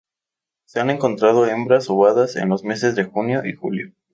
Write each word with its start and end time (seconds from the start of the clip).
Se 0.65 0.79
han 0.79 0.89
encontrado 0.89 1.45
hembras 1.45 1.87
ovadas 1.91 2.35
en 2.35 2.49
los 2.49 2.63
meses 2.63 2.95
de 2.95 3.03
junio 3.03 3.45
y 3.45 3.53
julio. 3.53 3.93